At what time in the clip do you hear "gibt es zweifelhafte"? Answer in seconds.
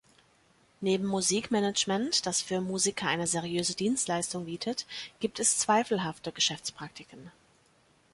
5.19-6.31